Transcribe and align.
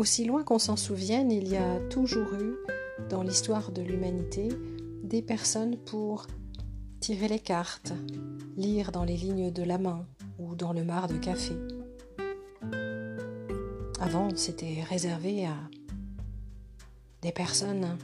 Aussi 0.00 0.24
loin 0.24 0.44
qu'on 0.44 0.58
s'en 0.58 0.76
souvienne, 0.76 1.30
il 1.30 1.46
y 1.46 1.58
a 1.58 1.78
toujours 1.90 2.32
eu, 2.32 2.56
dans 3.10 3.22
l'histoire 3.22 3.70
de 3.70 3.82
l'humanité, 3.82 4.48
des 5.04 5.20
personnes 5.20 5.76
pour 5.76 6.26
tirer 7.00 7.28
les 7.28 7.38
cartes, 7.38 7.92
lire 8.56 8.92
dans 8.92 9.04
les 9.04 9.18
lignes 9.18 9.50
de 9.50 9.62
la 9.62 9.76
main 9.76 10.06
ou 10.38 10.54
dans 10.54 10.72
le 10.72 10.84
mar 10.84 11.06
de 11.06 11.18
café. 11.18 11.52
Avant, 14.00 14.30
c'était 14.36 14.82
réservé 14.88 15.44
à 15.44 15.56
des 17.20 17.32
personnes 17.32 17.98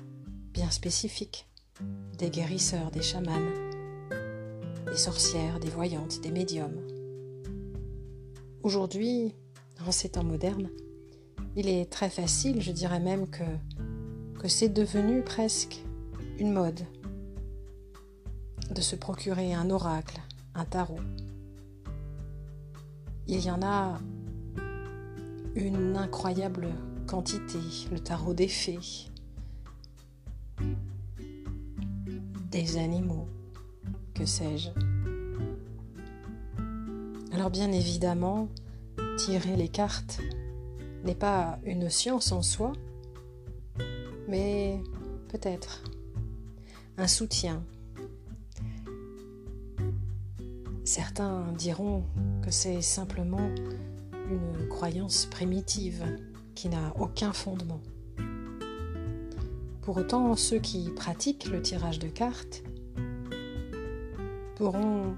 bien 0.53 0.71
spécifiques, 0.71 1.49
des 2.19 2.29
guérisseurs, 2.29 2.91
des 2.91 3.01
chamans, 3.01 3.41
des 4.85 4.99
sorcières, 4.99 5.61
des 5.61 5.71
voyantes, 5.71 6.21
des 6.21 6.31
médiums. 6.31 6.87
Aujourd'hui, 8.63 9.33
en 9.87 9.93
ces 9.93 10.11
temps 10.11 10.25
modernes, 10.25 10.69
il 11.57 11.69
est 11.69 11.91
très 11.91 12.11
facile, 12.11 12.61
je 12.61 12.71
dirais 12.71 13.01
même 13.01 13.29
que, 13.29 13.43
que 14.39 14.47
c'est 14.47 14.69
devenu 14.69 15.23
presque 15.23 15.83
une 16.39 16.53
mode 16.53 16.81
de 18.71 18.81
se 18.83 18.95
procurer 18.95 19.55
un 19.55 19.71
oracle, 19.71 20.21
un 20.55 20.67
tarot. 20.67 21.01
Il 23.27 23.43
y 23.43 23.51
en 23.51 23.63
a 23.63 23.99
une 25.55 25.97
incroyable 25.97 26.69
quantité, 27.07 27.59
le 27.91 27.99
tarot 28.01 28.35
des 28.35 28.49
fées, 28.49 28.79
des 32.51 32.77
animaux, 32.77 33.29
que 34.15 34.27
sais-je. 34.27 34.69
Alors 37.33 37.51
bien 37.51 37.73
évidemment, 37.73 38.49
tirer 39.17 39.57
les 39.57 39.69
cartes 39.69 40.21
n'est 41.07 41.15
pas 41.15 41.61
une 41.65 41.89
science 41.89 42.33
en 42.33 42.43
soi, 42.43 42.73
mais 44.27 44.81
peut-être 45.29 45.85
un 46.99 47.07
soutien. 47.07 47.63
Certains 50.85 51.53
diront 51.53 52.03
que 52.43 52.51
c'est 52.51 52.83
simplement 52.83 53.49
une 54.29 54.69
croyance 54.69 55.27
primitive 55.27 56.05
qui 56.57 56.69
n'a 56.69 56.93
aucun 56.99 57.33
fondement. 57.33 57.81
Pour 59.83 59.99
autant, 59.99 60.35
ceux 60.35 60.59
qui 60.59 60.91
pratiquent 60.91 61.47
le 61.47 61.63
tirage 61.63 62.01
de 62.01 62.09
cartes 62.09 62.65
pourront 64.57 65.17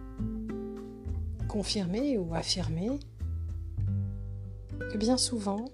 confirmer 1.49 2.19
ou 2.19 2.35
affirmer 2.35 2.99
que 4.89 4.97
bien 4.97 5.17
souvent, 5.17 5.65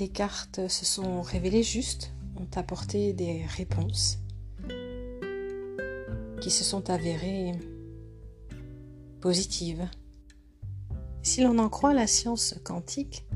les 0.00 0.08
cartes 0.08 0.66
se 0.68 0.86
sont 0.86 1.20
révélées 1.20 1.62
justes, 1.62 2.14
ont 2.36 2.48
apporté 2.56 3.12
des 3.12 3.44
réponses 3.44 4.18
qui 6.40 6.50
se 6.50 6.64
sont 6.64 6.88
avérées 6.88 7.52
positives. 9.20 9.86
Si 11.22 11.42
l'on 11.42 11.58
en 11.58 11.68
croit 11.68 11.92
la 11.92 12.06
science 12.06 12.54
quantique, 12.64 13.26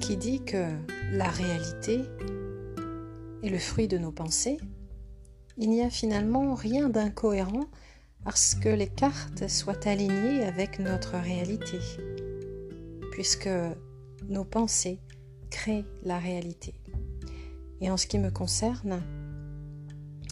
qui 0.00 0.16
dit 0.16 0.42
que 0.42 0.66
la 1.12 1.28
réalité 1.28 2.00
est 3.42 3.50
le 3.50 3.58
fruit 3.58 3.86
de 3.86 3.98
nos 3.98 4.12
pensées, 4.12 4.56
il 5.58 5.68
n'y 5.68 5.82
a 5.82 5.90
finalement 5.90 6.54
rien 6.54 6.88
d'incohérent 6.88 7.66
parce 8.24 8.54
que 8.54 8.70
les 8.70 8.88
cartes 8.88 9.46
soient 9.46 9.86
alignées 9.86 10.42
avec 10.42 10.78
notre 10.78 11.18
réalité, 11.18 11.78
puisque 13.12 13.50
nos 14.26 14.44
pensées 14.44 15.00
créent 15.50 15.84
la 16.02 16.18
réalité. 16.18 16.74
Et 17.80 17.90
en 17.90 17.96
ce 17.96 18.06
qui 18.06 18.18
me 18.18 18.30
concerne, 18.30 19.02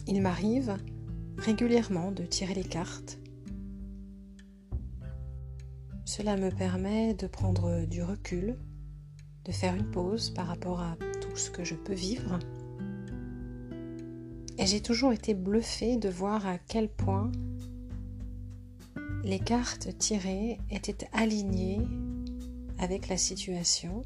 il 0.07 0.21
m'arrive 0.21 0.75
régulièrement 1.37 2.11
de 2.11 2.23
tirer 2.23 2.53
les 2.53 2.63
cartes. 2.63 3.19
Cela 6.05 6.37
me 6.37 6.49
permet 6.49 7.13
de 7.13 7.27
prendre 7.27 7.85
du 7.85 8.01
recul, 8.01 8.57
de 9.45 9.51
faire 9.51 9.75
une 9.75 9.89
pause 9.89 10.31
par 10.31 10.47
rapport 10.47 10.81
à 10.81 10.97
tout 11.21 11.35
ce 11.35 11.51
que 11.51 11.63
je 11.63 11.75
peux 11.75 11.93
vivre. 11.93 12.39
Et 14.57 14.65
j'ai 14.65 14.81
toujours 14.81 15.13
été 15.13 15.33
bluffée 15.33 15.97
de 15.97 16.09
voir 16.09 16.45
à 16.45 16.57
quel 16.57 16.89
point 16.89 17.31
les 19.23 19.39
cartes 19.39 19.97
tirées 19.97 20.59
étaient 20.69 21.07
alignées 21.13 21.81
avec 22.79 23.07
la 23.07 23.17
situation, 23.17 24.01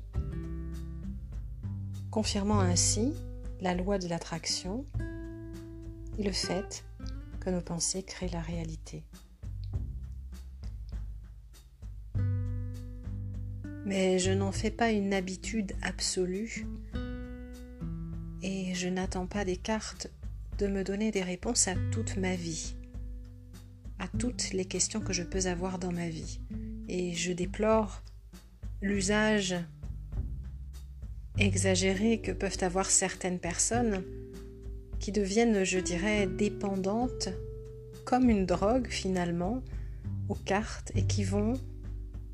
confirmant 2.14 2.60
ainsi 2.60 3.12
la 3.60 3.74
loi 3.74 3.98
de 3.98 4.08
l'attraction 4.08 4.86
et 6.20 6.24
le 6.24 6.32
fait 6.32 6.86
que 7.40 7.50
nos 7.50 7.60
pensées 7.60 8.04
créent 8.04 8.30
la 8.30 8.40
réalité. 8.40 9.04
Mais 13.86 14.20
je 14.20 14.30
n'en 14.30 14.52
fais 14.52 14.70
pas 14.70 14.92
une 14.92 15.12
habitude 15.12 15.74
absolue 15.82 16.68
et 18.44 18.76
je 18.76 18.90
n'attends 18.90 19.26
pas 19.26 19.44
des 19.44 19.58
cartes 19.58 20.12
de 20.60 20.68
me 20.68 20.84
donner 20.84 21.10
des 21.10 21.24
réponses 21.24 21.68
à 21.68 21.74
toute 21.92 22.18
ma 22.18 22.36
vie 22.36 22.76
à 24.00 24.08
toutes 24.20 24.52
les 24.52 24.66
questions 24.66 25.00
que 25.00 25.14
je 25.14 25.24
peux 25.24 25.48
avoir 25.48 25.80
dans 25.80 25.94
ma 25.94 26.10
vie. 26.10 26.42
Et 26.90 27.14
je 27.14 27.32
déplore 27.32 28.04
l'usage 28.82 29.56
exagéré 31.40 32.22
que 32.22 32.32
peuvent 32.32 32.58
avoir 32.62 32.90
certaines 32.90 33.40
personnes 33.40 34.04
qui 35.00 35.12
deviennent, 35.12 35.64
je 35.64 35.80
dirais, 35.80 36.28
dépendantes 36.28 37.30
comme 38.06 38.30
une 38.30 38.46
drogue 38.46 38.88
finalement 38.90 39.64
aux 40.30 40.36
cartes 40.36 40.92
et 40.96 41.04
qui 41.04 41.24
vont 41.24 41.54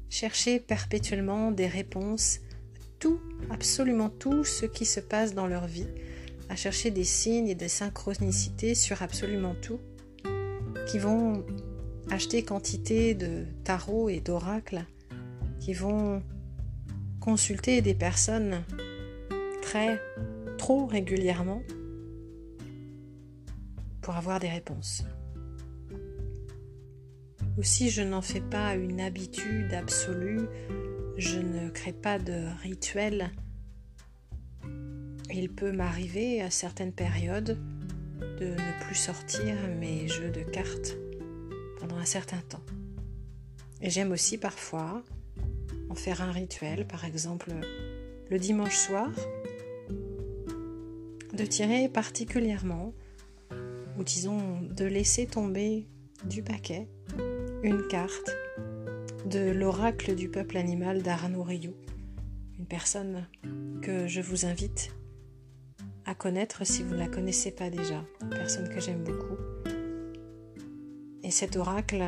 chercher 0.10 0.60
perpétuellement 0.60 1.52
des 1.52 1.68
réponses 1.68 2.40
à 2.76 2.84
tout, 3.00 3.20
absolument 3.50 4.10
tout 4.10 4.44
ce 4.44 4.66
qui 4.66 4.86
se 4.86 5.00
passe 5.00 5.34
dans 5.34 5.48
leur 5.48 5.68
vie, 5.68 5.88
à 6.50 6.56
chercher 6.56 6.92
des 6.92 7.04
signes 7.04 7.48
et 7.48 7.56
des 7.56 7.68
synchronicités 7.68 8.76
sur 8.76 9.02
absolument 9.02 9.56
tout 9.62 9.80
qui 10.88 10.98
vont 10.98 11.46
acheter 12.10 12.44
quantité 12.44 13.14
de 13.14 13.46
tarots 13.64 14.10
et 14.10 14.20
d'oracles, 14.20 14.84
qui 15.60 15.74
vont 15.74 16.24
consulter 17.20 17.82
des 17.82 17.94
personnes 17.94 18.64
trop 20.58 20.86
régulièrement 20.86 21.62
pour 24.02 24.16
avoir 24.16 24.40
des 24.40 24.50
réponses. 24.50 25.04
Ou 27.58 27.64
si 27.64 27.90
je 27.90 28.02
n'en 28.02 28.22
fais 28.22 28.42
pas 28.42 28.76
une 28.76 29.02
habitude 29.02 29.74
absolue, 29.74 30.48
je 31.18 31.40
ne 31.40 31.70
crée 31.70 31.94
pas 31.94 32.18
de 32.18 32.46
rituel. 32.62 33.32
Il 35.32 35.50
peut 35.50 35.72
m'arriver 35.72 36.42
à 36.42 36.50
certaines 36.50 36.94
périodes 36.94 37.58
de 38.40 38.48
ne 38.48 38.84
plus 38.86 38.96
sortir 38.96 39.56
mes 39.78 40.08
jeux 40.08 40.32
de 40.32 40.42
cartes 40.42 40.98
pendant 41.80 41.98
un 41.98 42.06
certain 42.06 42.42
temps. 42.50 42.64
Et 43.82 43.90
j'aime 43.90 44.12
aussi 44.12 44.38
parfois 44.38 45.04
en 45.90 45.96
faire 45.96 46.22
un 46.22 46.32
rituel, 46.32 46.88
par 46.88 47.06
exemple 47.06 47.52
le 48.30 48.38
dimanche 48.38 48.76
soir, 48.76 49.10
de 51.40 51.46
tirer 51.46 51.88
particulièrement, 51.88 52.94
ou 53.98 54.04
disons 54.04 54.60
de 54.62 54.84
laisser 54.84 55.26
tomber 55.26 55.88
du 56.26 56.44
paquet 56.44 56.90
une 57.64 57.88
carte 57.88 58.36
de 59.26 59.50
l'oracle 59.50 60.16
du 60.16 60.28
peuple 60.28 60.58
animal 60.58 61.02
d'Arnaud 61.02 61.44
Rioux, 61.44 61.78
une 62.58 62.66
personne 62.66 63.26
que 63.82 64.06
je 64.06 64.20
vous 64.20 64.46
invite 64.46 64.94
à 66.06 66.14
connaître 66.14 66.66
si 66.66 66.84
vous 66.84 66.96
ne 66.96 67.00
la 67.00 67.08
connaissez 67.08 67.52
pas 67.52 67.70
déjà, 67.70 68.04
personne 68.32 68.68
que 68.68 68.82
j'aime 68.82 69.06
beaucoup. 69.06 69.38
Et 71.24 71.32
cet 71.32 71.56
oracle 71.56 72.04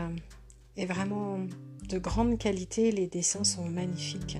est 0.75 0.85
vraiment 0.85 1.39
de 1.87 1.97
grande 1.99 2.37
qualité, 2.37 2.91
les 2.91 3.07
dessins 3.07 3.45
sont 3.45 3.69
magnifiques. 3.69 4.39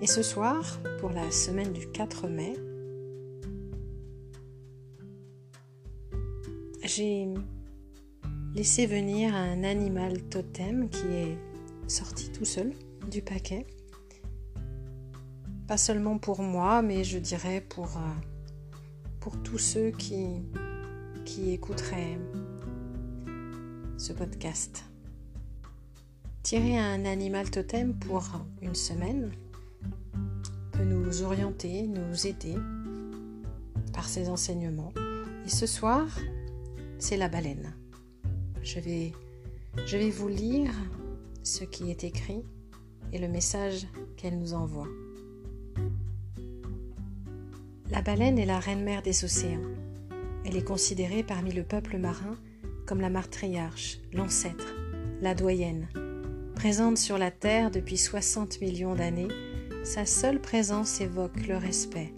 Et 0.00 0.06
ce 0.06 0.22
soir, 0.22 0.78
pour 1.00 1.10
la 1.10 1.28
semaine 1.32 1.72
du 1.72 1.88
4 1.90 2.28
mai, 2.28 2.54
j'ai 6.94 7.26
laissé 8.54 8.86
venir 8.86 9.34
un 9.34 9.64
animal 9.64 10.22
totem 10.28 10.88
qui 10.88 11.06
est 11.06 11.38
sorti 11.88 12.30
tout 12.30 12.44
seul 12.44 12.72
du 13.10 13.20
paquet. 13.20 13.66
Pas 15.66 15.76
seulement 15.76 16.18
pour 16.18 16.42
moi, 16.42 16.82
mais 16.82 17.02
je 17.02 17.18
dirais 17.18 17.64
pour 17.68 17.96
euh, 17.96 18.10
pour 19.18 19.42
tous 19.42 19.58
ceux 19.58 19.90
qui, 19.90 20.26
qui 21.24 21.50
écouteraient 21.50 22.18
ce 23.96 24.12
podcast. 24.12 24.84
Tirer 26.42 26.78
un 26.78 27.06
animal 27.06 27.50
totem 27.50 27.94
pour 27.94 28.24
une 28.62 28.74
semaine 28.74 29.32
peut 30.72 30.84
nous 30.84 31.22
orienter, 31.22 31.88
nous 31.88 32.26
aider 32.26 32.54
par 33.92 34.06
ses 34.06 34.28
enseignements. 34.28 34.92
Et 35.44 35.48
ce 35.48 35.66
soir, 35.66 36.06
c'est 36.98 37.16
la 37.16 37.28
baleine. 37.28 37.74
Je 38.62 38.80
vais, 38.80 40.10
vous 40.10 40.28
lire 40.28 40.70
ce 41.42 41.64
qui 41.64 41.90
est 41.90 42.04
écrit 42.04 42.42
et 43.12 43.18
le 43.18 43.28
message 43.28 43.86
qu'elle 44.16 44.38
nous 44.38 44.54
envoie. 44.54 44.88
La 47.90 48.02
baleine 48.02 48.38
est 48.38 48.46
la 48.46 48.58
reine-mère 48.58 49.02
des 49.02 49.24
océans. 49.24 49.60
Elle 50.44 50.56
est 50.56 50.64
considérée 50.64 51.22
parmi 51.22 51.52
le 51.52 51.62
peuple 51.62 51.98
marin 51.98 52.36
comme 52.86 53.00
la 53.00 53.10
matriarche, 53.10 53.98
l'ancêtre, 54.12 54.74
la 55.20 55.34
doyenne. 55.34 55.88
Présente 56.54 56.98
sur 56.98 57.18
la 57.18 57.30
Terre 57.30 57.70
depuis 57.70 57.98
60 57.98 58.60
millions 58.60 58.94
d'années, 58.94 59.28
sa 59.84 60.06
seule 60.06 60.40
présence 60.40 61.00
évoque 61.00 61.46
le 61.46 61.56
respect, 61.56 62.12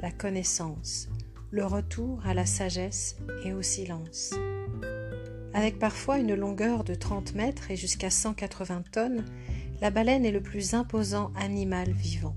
la 0.00 0.10
connaissance, 0.10 1.08
le 1.50 1.64
retour 1.64 2.20
à 2.26 2.34
la 2.34 2.46
sagesse 2.46 3.16
et 3.44 3.52
au 3.52 3.62
silence. 3.62 4.34
Avec 5.54 5.78
parfois 5.78 6.18
une 6.18 6.34
longueur 6.34 6.84
de 6.84 6.94
30 6.94 7.34
mètres 7.34 7.70
et 7.70 7.76
jusqu'à 7.76 8.10
180 8.10 8.84
tonnes, 8.92 9.24
la 9.80 9.90
baleine 9.90 10.24
est 10.24 10.32
le 10.32 10.42
plus 10.42 10.74
imposant 10.74 11.32
animal 11.36 11.92
vivant. 11.92 12.36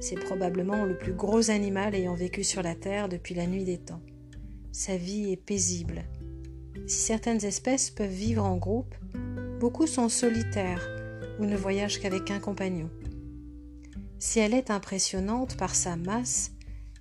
C'est 0.00 0.18
probablement 0.18 0.84
le 0.84 0.98
plus 0.98 1.14
gros 1.14 1.50
animal 1.50 1.94
ayant 1.94 2.14
vécu 2.14 2.44
sur 2.44 2.62
la 2.62 2.74
Terre 2.74 3.08
depuis 3.08 3.34
la 3.34 3.46
nuit 3.46 3.64
des 3.64 3.78
temps. 3.78 4.02
Sa 4.72 4.96
vie 4.96 5.30
est 5.32 5.36
paisible. 5.36 6.04
Si 6.86 6.98
certaines 6.98 7.44
espèces 7.44 7.90
peuvent 7.90 8.10
vivre 8.10 8.44
en 8.44 8.56
groupe, 8.56 8.94
beaucoup 9.60 9.86
sont 9.86 10.08
solitaires 10.08 10.86
ou 11.38 11.44
ne 11.44 11.56
voyagent 11.56 12.00
qu'avec 12.00 12.30
un 12.30 12.40
compagnon. 12.40 12.90
Si 14.18 14.40
elle 14.40 14.54
est 14.54 14.70
impressionnante 14.70 15.56
par 15.56 15.74
sa 15.74 15.96
masse, 15.96 16.53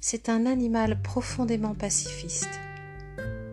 c'est 0.05 0.27
un 0.27 0.45
animal 0.45 1.01
profondément 1.01 1.75
pacifiste 1.75 2.59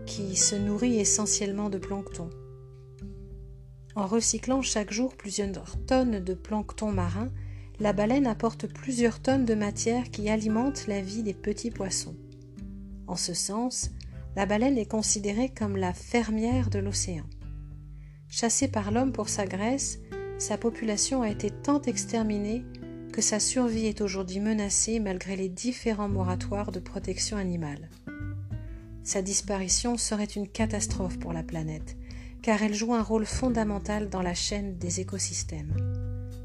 qui 0.05 0.35
se 0.35 0.57
nourrit 0.57 0.99
essentiellement 0.99 1.71
de 1.71 1.79
plancton. 1.79 2.29
En 3.95 4.05
recyclant 4.05 4.61
chaque 4.61 4.93
jour 4.93 5.17
plusieurs 5.17 5.77
tonnes 5.87 6.19
de 6.19 6.35
plancton 6.35 6.91
marin, 6.91 7.29
la 7.79 7.93
baleine 7.93 8.27
apporte 8.27 8.67
plusieurs 8.67 9.21
tonnes 9.21 9.45
de 9.45 9.55
matière 9.55 10.11
qui 10.11 10.29
alimente 10.29 10.89
la 10.89 11.01
vie 11.01 11.23
des 11.23 11.35
petits 11.35 11.71
poissons. 11.71 12.17
En 13.07 13.15
ce 13.15 13.33
sens, 13.33 13.93
la 14.35 14.45
baleine 14.45 14.77
est 14.77 14.91
considérée 14.91 15.51
comme 15.51 15.77
la 15.77 15.93
fermière 15.93 16.69
de 16.69 16.81
l'océan. 16.81 17.27
Chassée 18.27 18.67
par 18.67 18.91
l'homme 18.91 19.13
pour 19.13 19.29
sa 19.29 19.47
graisse, 19.47 20.01
sa 20.39 20.59
population 20.59 21.23
a 21.23 21.31
été 21.31 21.51
tant 21.51 21.81
exterminée 21.83 22.65
que 23.11 23.23
sa 23.23 23.41
survie 23.41 23.87
est 23.87 24.01
aujourd'hui 24.01 24.41
menacée 24.41 25.01
malgré 25.01 25.37
les 25.37 25.49
différents 25.49 26.09
moratoires 26.09 26.73
de 26.73 26.81
protection 26.81 27.37
animale. 27.37 27.91
Sa 29.03 29.23
disparition 29.23 29.97
serait 29.97 30.25
une 30.25 30.49
catastrophe 30.49 31.19
pour 31.19 31.33
la 31.33 31.43
planète, 31.43 31.97
car 32.43 32.63
elle 32.63 32.75
joue 32.75 32.95
un 32.95 33.03
rôle 33.03 33.27
fondamental 33.27 34.09
dans 34.09 34.23
la 34.23 34.35
chaîne 34.35 34.79
des 34.79 35.01
écosystèmes. 35.01 35.75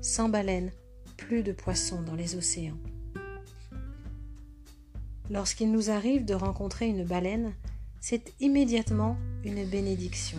Sans 0.01 0.29
baleines, 0.29 0.71
plus 1.17 1.43
de 1.43 1.51
poissons 1.51 2.01
dans 2.01 2.15
les 2.15 2.35
océans. 2.35 2.77
Lorsqu'il 5.29 5.71
nous 5.71 5.89
arrive 5.89 6.25
de 6.25 6.33
rencontrer 6.33 6.87
une 6.87 7.03
baleine, 7.03 7.53
c'est 7.99 8.33
immédiatement 8.39 9.17
une 9.43 9.65
bénédiction. 9.65 10.37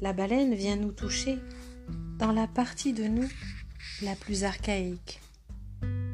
La 0.00 0.12
baleine 0.12 0.54
vient 0.54 0.76
nous 0.76 0.92
toucher 0.92 1.38
dans 2.18 2.32
la 2.32 2.46
partie 2.46 2.92
de 2.92 3.04
nous 3.04 3.28
la 4.02 4.14
plus 4.14 4.44
archaïque. 4.44 5.20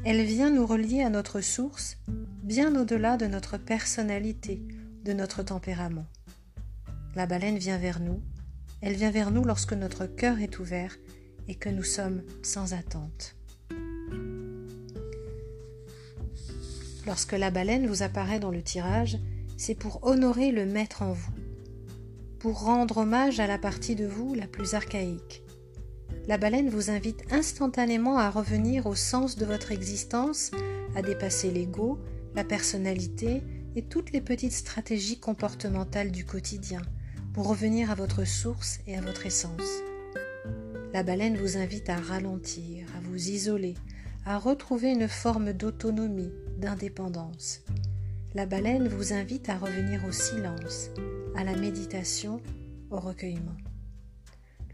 Elle 0.05 0.23
vient 0.23 0.49
nous 0.49 0.65
relier 0.65 1.01
à 1.01 1.09
notre 1.09 1.41
source, 1.41 1.97
bien 2.43 2.75
au-delà 2.79 3.17
de 3.17 3.25
notre 3.25 3.57
personnalité, 3.57 4.61
de 5.03 5.13
notre 5.13 5.43
tempérament. 5.43 6.05
La 7.15 7.25
baleine 7.25 7.57
vient 7.57 7.77
vers 7.77 7.99
nous, 7.99 8.21
elle 8.81 8.93
vient 8.93 9.11
vers 9.11 9.31
nous 9.31 9.43
lorsque 9.43 9.73
notre 9.73 10.05
cœur 10.05 10.39
est 10.39 10.59
ouvert 10.59 10.95
et 11.47 11.55
que 11.55 11.69
nous 11.69 11.83
sommes 11.83 12.21
sans 12.43 12.73
attente. 12.73 13.35
Lorsque 17.05 17.33
la 17.33 17.51
baleine 17.51 17.87
vous 17.87 18.03
apparaît 18.03 18.39
dans 18.39 18.51
le 18.51 18.61
tirage, 18.61 19.17
c'est 19.55 19.75
pour 19.75 20.05
honorer 20.05 20.51
le 20.51 20.65
maître 20.65 21.01
en 21.01 21.13
vous, 21.13 21.33
pour 22.39 22.61
rendre 22.61 22.97
hommage 22.97 23.39
à 23.39 23.47
la 23.47 23.57
partie 23.57 23.95
de 23.95 24.05
vous 24.05 24.35
la 24.35 24.45
plus 24.45 24.73
archaïque, 24.73 25.41
la 26.27 26.37
baleine 26.37 26.69
vous 26.69 26.89
invite 26.89 27.23
instantanément 27.31 28.17
à 28.17 28.29
revenir 28.29 28.85
au 28.85 28.95
sens 28.95 29.37
de 29.37 29.45
votre 29.45 29.71
existence, 29.71 30.51
à 30.95 31.01
dépasser 31.01 31.51
l'ego, 31.51 31.99
la 32.35 32.43
personnalité 32.43 33.41
et 33.75 33.83
toutes 33.83 34.11
les 34.11 34.21
petites 34.21 34.53
stratégies 34.53 35.19
comportementales 35.19 36.11
du 36.11 36.25
quotidien 36.25 36.81
pour 37.33 37.47
revenir 37.47 37.91
à 37.91 37.95
votre 37.95 38.25
source 38.25 38.79
et 38.87 38.97
à 38.97 39.01
votre 39.01 39.25
essence. 39.25 39.81
La 40.93 41.03
baleine 41.03 41.37
vous 41.37 41.57
invite 41.57 41.89
à 41.89 41.97
ralentir, 41.97 42.87
à 42.97 42.99
vous 43.01 43.29
isoler, 43.29 43.75
à 44.25 44.37
retrouver 44.37 44.89
une 44.89 45.07
forme 45.07 45.53
d'autonomie, 45.53 46.31
d'indépendance. 46.57 47.61
La 48.33 48.45
baleine 48.45 48.87
vous 48.87 49.13
invite 49.13 49.49
à 49.49 49.57
revenir 49.57 50.03
au 50.05 50.11
silence, 50.11 50.89
à 51.35 51.43
la 51.43 51.55
méditation, 51.55 52.41
au 52.89 52.99
recueillement. 52.99 53.55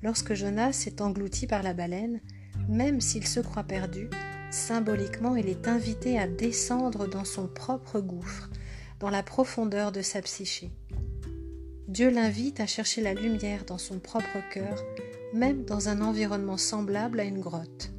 Lorsque 0.03 0.33
Jonas 0.33 0.83
est 0.85 0.99
englouti 0.99 1.47
par 1.47 1.63
la 1.63 1.73
baleine, 1.73 2.19
même 2.67 2.99
s'il 2.99 3.25
se 3.25 3.39
croit 3.39 3.63
perdu, 3.63 4.09
symboliquement 4.51 5.37
il 5.37 5.47
est 5.47 5.69
invité 5.69 6.19
à 6.19 6.27
descendre 6.27 7.07
dans 7.07 7.23
son 7.23 7.47
propre 7.47 8.01
gouffre, 8.01 8.49
dans 8.99 9.09
la 9.09 9.23
profondeur 9.23 9.93
de 9.93 10.01
sa 10.01 10.21
psyché. 10.21 10.71
Dieu 11.87 12.09
l'invite 12.09 12.59
à 12.59 12.67
chercher 12.67 13.01
la 13.01 13.13
lumière 13.13 13.63
dans 13.63 13.77
son 13.77 13.99
propre 13.99 14.39
cœur, 14.51 14.83
même 15.33 15.63
dans 15.63 15.87
un 15.87 16.01
environnement 16.01 16.57
semblable 16.57 17.21
à 17.21 17.23
une 17.23 17.39
grotte. 17.39 17.93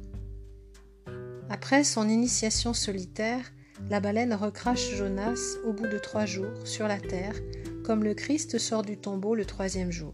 Après 1.49 1.83
son 1.83 2.07
initiation 2.07 2.75
solitaire, 2.75 3.51
la 3.89 3.99
baleine 3.99 4.33
recrache 4.35 4.95
Jonas 4.95 5.57
au 5.65 5.73
bout 5.73 5.87
de 5.87 5.97
trois 5.97 6.27
jours 6.27 6.65
sur 6.65 6.87
la 6.87 6.99
terre, 6.99 7.35
comme 7.83 8.03
le 8.03 8.13
Christ 8.13 8.59
sort 8.59 8.83
du 8.83 8.97
tombeau 8.97 9.33
le 9.33 9.45
troisième 9.45 9.91
jour. 9.91 10.13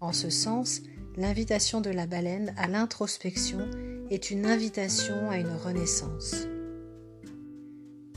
En 0.00 0.12
ce 0.12 0.28
sens, 0.30 0.82
l'invitation 1.16 1.80
de 1.80 1.90
la 1.90 2.06
baleine 2.06 2.54
à 2.58 2.68
l'introspection 2.68 3.66
est 4.10 4.30
une 4.30 4.44
invitation 4.44 5.30
à 5.30 5.38
une 5.38 5.54
renaissance. 5.54 6.46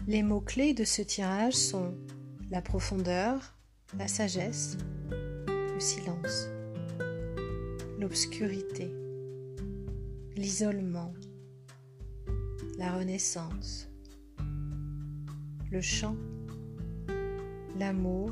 Les 0.08 0.22
mots-clés 0.22 0.74
de 0.74 0.84
ce 0.84 1.02
tirage 1.02 1.54
sont 1.54 1.94
la 2.52 2.62
profondeur, 2.62 3.56
la 3.98 4.08
sagesse, 4.08 4.78
le 5.48 5.80
silence, 5.80 6.50
l'obscurité, 8.00 8.92
l'isolement, 10.36 11.14
la 12.78 12.98
renaissance, 12.98 13.88
le 15.72 15.82
chant, 15.82 16.18
l'amour, 17.78 18.32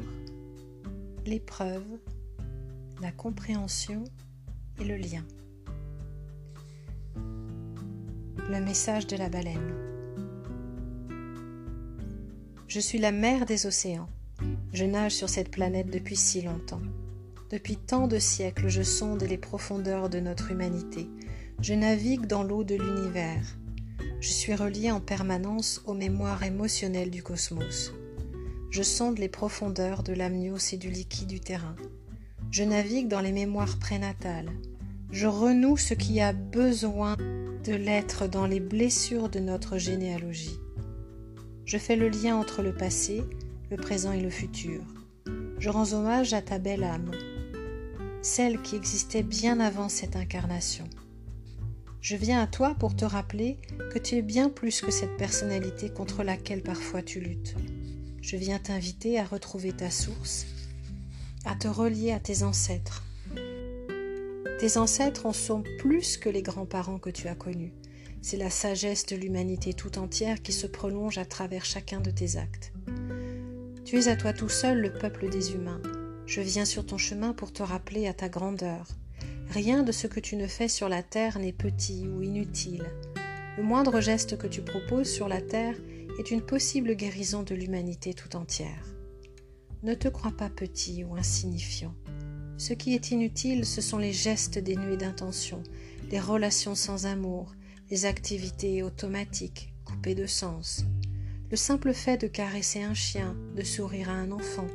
l'épreuve, 1.26 1.86
la 3.02 3.12
compréhension 3.12 4.04
et 4.80 4.84
le 4.84 4.98
lien. 4.98 5.24
Le 8.50 8.60
message 8.60 9.08
de 9.08 9.18
la 9.18 9.30
baleine. 9.30 9.74
Je 12.68 12.80
suis 12.80 13.00
la 13.00 13.12
mère 13.12 13.46
des 13.46 13.66
océans. 13.66 14.10
Je 14.74 14.86
nage 14.86 15.14
sur 15.14 15.30
cette 15.30 15.52
planète 15.52 15.90
depuis 15.90 16.16
si 16.16 16.42
longtemps. 16.42 16.82
Depuis 17.50 17.78
tant 17.78 18.08
de 18.08 18.20
siècles, 18.20 18.68
je 18.68 18.84
sonde 18.84 19.24
les 19.24 19.38
profondeurs 19.38 20.10
de 20.10 20.20
notre 20.20 20.52
humanité. 20.52 21.08
Je 21.62 21.74
navigue 21.74 22.28
dans 22.28 22.44
l'eau 22.44 22.64
de 22.64 22.76
l'univers. 22.76 23.58
Je 24.20 24.30
suis 24.30 24.54
reliée 24.54 24.92
en 24.92 25.00
permanence 25.00 25.82
aux 25.86 25.94
mémoires 25.94 26.44
émotionnelles 26.44 27.10
du 27.10 27.24
cosmos. 27.24 27.94
Je 28.70 28.84
sonde 28.84 29.18
les 29.18 29.30
profondeurs 29.30 30.04
de 30.04 30.14
l'amnios 30.14 30.74
et 30.74 30.78
du 30.78 30.90
liquide 30.90 31.30
du 31.30 31.40
terrain. 31.40 31.76
Je 32.52 32.64
navigue 32.64 33.08
dans 33.08 33.22
les 33.22 33.32
mémoires 33.32 33.80
prénatales. 33.80 34.52
Je 35.12 35.28
renoue 35.28 35.78
ce 35.78 35.94
qui 35.94 36.20
a 36.22 36.34
besoin 36.34 37.16
de 37.18 37.74
l'être 37.74 38.28
dans 38.28 38.46
les 38.46 38.60
blessures 38.60 39.30
de 39.30 39.40
notre 39.40 39.78
généalogie. 39.78 40.60
Je 41.66 41.78
fais 41.78 41.96
le 41.96 42.10
lien 42.10 42.36
entre 42.36 42.62
le 42.62 42.74
passé, 42.74 43.24
le 43.72 43.78
présent 43.78 44.12
et 44.12 44.22
le 44.22 44.30
futur. 44.30 44.82
Je 45.60 45.70
rends 45.70 45.94
hommage 45.94 46.34
à 46.34 46.42
ta 46.42 46.60
belle 46.60 46.84
âme, 46.84 47.12
celle 48.22 48.62
qui 48.62 48.76
existait 48.76 49.24
bien 49.24 49.60
avant 49.60 49.90
cette 49.90 50.16
incarnation. 50.16 50.86
Je 52.02 52.16
viens 52.16 52.42
à 52.42 52.48
toi 52.48 52.76
pour 52.78 52.96
te 52.96 53.06
rappeler 53.06 53.58
que 53.92 54.00
tu 54.00 54.16
es 54.16 54.22
bien 54.22 54.50
plus 54.50 54.82
que 54.82 54.92
cette 54.92 55.18
personnalité 55.18 55.90
contre 55.90 56.24
laquelle 56.24 56.62
parfois 56.62 57.02
tu 57.02 57.20
luttes. 57.20 57.56
Je 58.22 58.38
viens 58.38 58.60
t'inviter 58.60 59.20
à 59.20 59.26
retrouver 59.26 59.72
ta 59.72 59.90
source 59.90 60.46
à 61.48 61.56
te 61.56 61.68
relier 61.68 62.12
à 62.12 62.20
tes 62.20 62.44
ancêtres. 62.44 63.04
Tes 64.60 64.78
ancêtres 64.78 65.28
en 65.28 65.34
sont 65.34 65.64
plus 65.78 66.18
que 66.18 66.30
les 66.30 66.42
grands-parents 66.42 66.98
que 66.98 67.12
tu 67.12 67.28
as 67.28 67.36
connus. 67.36 67.74
C'est 68.24 68.38
la 68.38 68.50
sagesse 68.50 69.06
de 69.06 69.16
l'humanité 69.16 69.76
tout 69.76 70.00
entière 70.00 70.42
qui 70.42 70.52
se 70.52 70.66
prolonge 70.66 71.20
à 71.20 71.26
travers 71.26 71.64
chacun 71.64 72.00
de 72.00 72.10
tes 72.10 72.38
actes. 72.38 72.74
Tu 73.86 74.00
es 74.00 74.08
à 74.08 74.16
toi 74.16 74.34
tout 74.34 74.50
seul 74.50 74.80
le 74.80 74.92
peuple 74.92 75.30
des 75.30 75.54
humains. 75.54 75.82
Je 76.26 76.42
viens 76.42 76.66
sur 76.66 76.88
ton 76.88 76.98
chemin 76.98 77.34
pour 77.34 77.54
te 77.54 77.62
rappeler 77.62 78.08
à 78.08 78.14
ta 78.14 78.30
grandeur. 78.30 78.88
Rien 79.50 79.84
de 79.84 79.92
ce 79.92 80.08
que 80.08 80.20
tu 80.20 80.36
ne 80.36 80.48
fais 80.48 80.68
sur 80.68 80.90
la 80.90 81.04
terre 81.04 81.38
n'est 81.38 81.54
petit 81.54 82.08
ou 82.08 82.24
inutile. 82.24 82.86
Le 83.58 83.64
moindre 83.64 84.02
geste 84.02 84.40
que 84.40 84.48
tu 84.48 84.64
proposes 84.64 85.10
sur 85.10 85.28
la 85.28 85.42
terre 85.42 85.76
est 86.20 86.32
une 86.32 86.42
possible 86.42 86.96
guérison 86.96 87.44
de 87.44 87.54
l'humanité 87.54 88.16
tout 88.16 88.36
entière. 88.36 88.96
Ne 89.84 89.94
te 89.94 90.08
crois 90.08 90.36
pas 90.36 90.50
petit 90.50 91.04
ou 91.04 91.16
insignifiant. 91.16 91.94
Ce 92.58 92.74
qui 92.74 92.96
est 92.96 93.12
inutile, 93.12 93.66
ce 93.66 93.82
sont 93.82 94.00
les 94.00 94.14
gestes 94.14 94.58
dénués 94.58 94.98
d'intention, 94.98 95.62
les 96.10 96.20
relations 96.20 96.74
sans 96.74 97.06
amour, 97.06 97.54
les 97.92 98.06
activités 98.06 98.82
automatiques, 98.82 99.74
coupées 99.86 100.16
de 100.16 100.26
sens. 100.26 100.84
Le 101.52 101.56
simple 101.56 101.94
fait 101.94 102.20
de 102.20 102.28
caresser 102.28 102.82
un 102.82 102.96
chien, 102.96 103.38
de 103.56 103.62
sourire 103.62 104.10
à 104.10 104.14
un 104.14 104.32
enfant, 104.32 104.68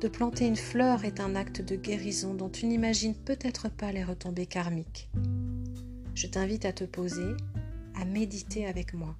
de 0.00 0.06
planter 0.06 0.46
une 0.46 0.56
fleur 0.56 1.04
est 1.04 1.18
un 1.18 1.34
acte 1.34 1.60
de 1.60 1.74
guérison 1.74 2.34
dont 2.34 2.48
tu 2.48 2.66
n'imagines 2.66 3.14
peut-être 3.14 3.68
pas 3.68 3.90
les 3.90 4.04
retombées 4.04 4.46
karmiques. 4.46 5.10
Je 6.14 6.28
t'invite 6.28 6.64
à 6.64 6.72
te 6.72 6.84
poser, 6.84 7.34
à 7.96 8.04
méditer 8.04 8.66
avec 8.66 8.94
moi. 8.94 9.16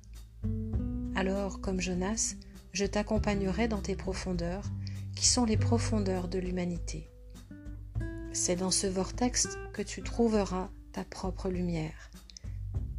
Alors, 1.17 1.61
comme 1.61 1.81
Jonas, 1.81 2.37
je 2.73 2.85
t'accompagnerai 2.85 3.67
dans 3.67 3.83
tes 3.83 3.97
profondeurs, 3.97 4.71
qui 5.17 5.27
sont 5.27 5.45
les 5.45 5.57
profondeurs 5.57 6.29
de 6.29 6.39
l'humanité. 6.39 7.11
C'est 8.37 8.57
dans 8.57 8.73
ce 8.73 8.89
vortex 8.89 9.47
que 9.73 9.81
tu 9.81 10.03
trouveras 10.03 10.69
ta 10.91 11.05
propre 11.05 11.49
lumière, 11.49 12.11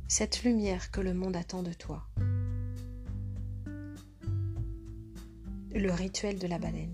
cette 0.08 0.44
lumière 0.44 0.92
que 0.92 1.02
le 1.02 1.14
monde 1.14 1.36
attend 1.36 1.62
de 1.62 1.74
toi. 1.74 2.08
Le 5.74 5.92
rituel 5.92 6.40
de 6.40 6.48
la 6.48 6.58
baleine. 6.58 6.94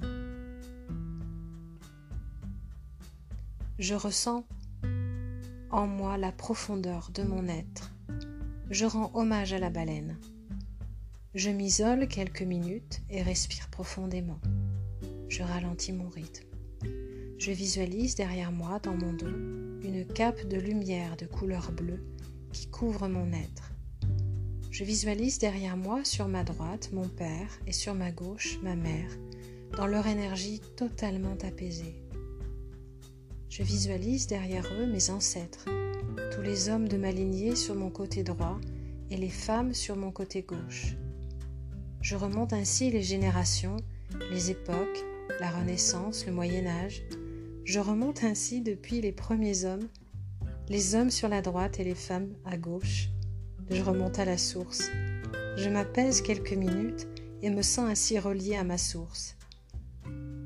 Je 3.78 3.94
ressens 3.94 4.44
en 5.70 5.86
moi 5.86 6.18
la 6.18 6.32
profondeur 6.32 7.12
de 7.14 7.22
mon 7.22 7.48
être. 7.48 7.94
Je 8.72 8.86
rends 8.86 9.12
hommage 9.14 9.54
à 9.54 9.60
la 9.60 9.70
baleine. 9.70 10.18
Je 11.36 11.52
m'isole 11.52 12.08
quelques 12.08 12.42
minutes 12.42 13.04
et 13.12 13.22
respire 13.22 13.70
profondément. 13.70 14.40
Je 15.30 15.44
ralentis 15.44 15.94
mon 15.94 16.10
rythme. 16.10 16.48
Je 17.42 17.52
visualise 17.52 18.14
derrière 18.14 18.52
moi, 18.52 18.78
dans 18.84 18.94
mon 18.94 19.14
dos, 19.14 19.26
une 19.82 20.06
cape 20.06 20.48
de 20.48 20.58
lumière 20.58 21.18
de 21.18 21.26
couleur 21.26 21.72
bleue 21.72 22.00
qui 22.54 22.68
couvre 22.68 23.08
mon 23.08 23.34
être. 23.34 23.72
Je 24.70 24.84
visualise 24.84 25.40
derrière 25.40 25.76
moi, 25.76 26.06
sur 26.06 26.28
ma 26.28 26.44
droite, 26.44 26.92
mon 26.94 27.08
père 27.08 27.50
et 27.66 27.72
sur 27.72 27.96
ma 27.96 28.12
gauche, 28.12 28.60
ma 28.62 28.76
mère, 28.76 29.10
dans 29.76 29.88
leur 29.88 30.06
énergie 30.06 30.62
totalement 30.78 31.36
apaisée. 31.42 31.96
Je 33.50 33.64
visualise 33.64 34.28
derrière 34.28 34.68
eux 34.80 34.86
mes 34.86 35.10
ancêtres, 35.10 35.66
tous 36.36 36.44
les 36.44 36.70
hommes 36.70 36.88
de 36.88 36.98
ma 36.98 37.12
lignée 37.12 37.56
sur 37.56 37.74
mon 37.74 37.90
côté 37.90 38.22
droit 38.22 38.62
et 39.10 39.18
les 39.18 39.32
femmes 39.32 39.74
sur 39.74 39.96
mon 39.96 40.12
côté 40.12 40.44
gauche. 40.44 40.96
Je 42.04 42.16
remonte 42.16 42.54
ainsi 42.54 42.92
les 42.92 43.02
générations, 43.02 43.78
les 44.30 44.52
époques, 44.52 45.04
la 45.40 45.50
Renaissance, 45.50 46.28
le 46.28 46.34
Moyen 46.34 46.68
Âge. 46.68 47.02
Je 47.72 47.80
remonte 47.80 48.26
ainsi 48.26 48.60
depuis 48.60 49.00
les 49.00 49.14
premiers 49.14 49.64
hommes, 49.64 49.88
les 50.68 50.94
hommes 50.94 51.10
sur 51.10 51.30
la 51.30 51.42
droite 51.42 51.80
et 51.80 51.86
les 51.86 51.96
femmes 51.96 52.34
à 52.44 52.58
gauche. 52.58 53.08
Je 53.70 53.82
remonte 53.82 54.20
à 54.20 54.26
la 54.26 54.38
source. 54.38 54.90
Je 55.56 55.70
m'apaise 55.70 56.22
quelques 56.22 56.52
minutes 56.52 57.08
et 57.42 57.50
me 57.50 57.62
sens 57.62 57.90
ainsi 57.90 58.20
relié 58.20 58.58
à 58.58 58.66
ma 58.66 58.78
source. 58.78 59.38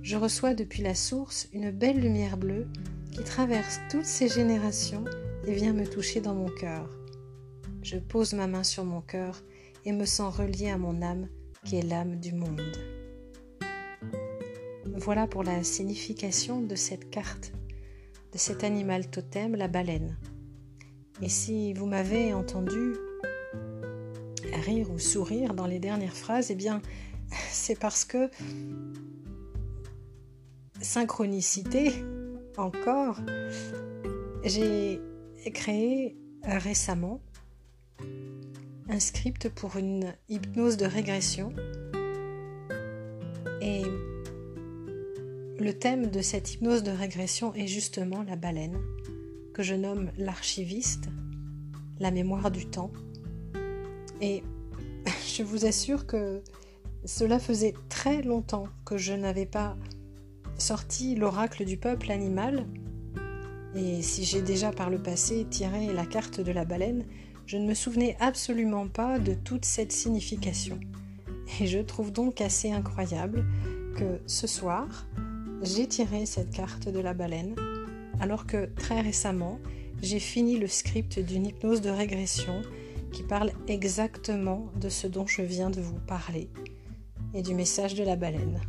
Je 0.03 0.17
reçois 0.17 0.53
depuis 0.53 0.83
la 0.83 0.93
source 0.93 1.47
une 1.51 1.71
belle 1.71 1.99
lumière 1.99 2.37
bleue 2.37 2.67
qui 3.11 3.23
traverse 3.23 3.79
toutes 3.89 4.05
ces 4.05 4.29
générations 4.29 5.05
et 5.47 5.55
vient 5.55 5.73
me 5.73 5.87
toucher 5.87 6.21
dans 6.21 6.35
mon 6.35 6.49
cœur. 6.49 6.87
Je 7.81 7.97
pose 7.97 8.33
ma 8.33 8.45
main 8.45 8.63
sur 8.63 8.85
mon 8.85 9.01
cœur 9.01 9.41
et 9.83 9.93
me 9.93 10.05
sens 10.05 10.37
relié 10.37 10.69
à 10.69 10.77
mon 10.77 11.01
âme 11.01 11.27
qui 11.63 11.77
est 11.77 11.89
l'âme 11.89 12.19
du 12.19 12.33
monde. 12.33 12.94
Voilà 14.97 15.27
pour 15.27 15.43
la 15.43 15.63
signification 15.63 16.61
de 16.61 16.75
cette 16.75 17.09
carte, 17.09 17.51
de 18.31 18.37
cet 18.37 18.63
animal 18.63 19.09
totem, 19.09 19.55
la 19.55 19.67
baleine. 19.67 20.17
Et 21.21 21.27
si 21.27 21.73
vous 21.73 21.85
m'avez 21.85 22.33
entendu 22.33 22.93
rire 24.53 24.89
ou 24.89 24.97
sourire 24.97 25.53
dans 25.53 25.67
les 25.67 25.79
dernières 25.79 26.15
phrases, 26.15 26.49
eh 26.49 26.55
bien, 26.55 26.81
c'est 27.49 27.77
parce 27.77 28.05
que 28.05 28.29
synchronicité, 30.81 31.91
encore, 32.57 33.19
j'ai 34.45 35.01
créé 35.53 36.15
récemment 36.43 37.19
un 38.87 38.99
script 38.99 39.49
pour 39.49 39.75
une 39.75 40.13
hypnose 40.29 40.77
de 40.77 40.85
régression. 40.85 41.51
Et 43.61 43.83
le 45.59 45.73
thème 45.73 46.07
de 46.07 46.21
cette 46.21 46.53
hypnose 46.53 46.83
de 46.83 46.91
régression 46.91 47.53
est 47.53 47.67
justement 47.67 48.23
la 48.23 48.35
baleine, 48.35 48.77
que 49.53 49.63
je 49.63 49.73
nomme 49.73 50.11
l'archiviste, 50.17 51.07
la 51.99 52.11
mémoire 52.11 52.51
du 52.51 52.65
temps. 52.65 52.91
Et 54.21 54.43
je 55.35 55.43
vous 55.43 55.65
assure 55.65 56.07
que 56.07 56.41
cela 57.05 57.39
faisait 57.39 57.73
très 57.89 58.21
longtemps 58.21 58.67
que 58.83 58.97
je 58.97 59.13
n'avais 59.13 59.45
pas 59.45 59.77
sorti 60.57 61.15
l'oracle 61.15 61.63
du 61.63 61.77
peuple 61.77 62.11
animal. 62.11 62.65
Et 63.75 64.01
si 64.01 64.23
j'ai 64.23 64.41
déjà 64.41 64.71
par 64.71 64.89
le 64.89 65.01
passé 65.01 65.45
tiré 65.49 65.93
la 65.93 66.05
carte 66.05 66.41
de 66.41 66.51
la 66.51 66.65
baleine, 66.65 67.05
je 67.45 67.57
ne 67.57 67.67
me 67.67 67.73
souvenais 67.73 68.17
absolument 68.19 68.87
pas 68.87 69.19
de 69.19 69.33
toute 69.33 69.65
cette 69.65 69.91
signification. 69.91 70.79
Et 71.59 71.67
je 71.67 71.79
trouve 71.79 72.11
donc 72.11 72.41
assez 72.41 72.71
incroyable 72.71 73.45
que 73.95 74.19
ce 74.25 74.47
soir, 74.47 75.07
j'ai 75.65 75.87
tiré 75.87 76.25
cette 76.25 76.51
carte 76.51 76.89
de 76.89 76.99
la 76.99 77.13
baleine, 77.13 77.55
alors 78.19 78.45
que 78.45 78.67
très 78.75 79.01
récemment, 79.01 79.59
j'ai 80.01 80.19
fini 80.19 80.57
le 80.57 80.67
script 80.67 81.19
d'une 81.19 81.47
hypnose 81.47 81.81
de 81.81 81.89
régression 81.89 82.61
qui 83.11 83.23
parle 83.23 83.51
exactement 83.67 84.67
de 84.79 84.89
ce 84.89 85.07
dont 85.07 85.25
je 85.25 85.41
viens 85.41 85.69
de 85.69 85.81
vous 85.81 85.99
parler 86.07 86.49
et 87.33 87.41
du 87.41 87.55
message 87.55 87.95
de 87.95 88.03
la 88.03 88.15
baleine. 88.15 88.61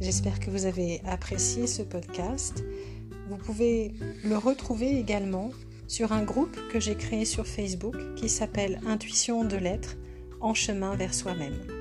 J'espère 0.00 0.38
que 0.38 0.50
vous 0.50 0.66
avez 0.66 1.00
apprécié 1.04 1.66
ce 1.66 1.82
podcast. 1.82 2.62
Vous 3.28 3.36
pouvez 3.36 3.94
le 4.24 4.36
retrouver 4.36 4.98
également 4.98 5.50
sur 5.88 6.12
un 6.12 6.22
groupe 6.22 6.56
que 6.70 6.80
j'ai 6.80 6.94
créé 6.94 7.24
sur 7.24 7.46
Facebook 7.46 7.96
qui 8.16 8.28
s'appelle 8.28 8.80
Intuition 8.86 9.44
de 9.44 9.56
l'être 9.56 9.96
en 10.40 10.54
chemin 10.54 10.94
vers 10.96 11.14
soi-même. 11.14 11.71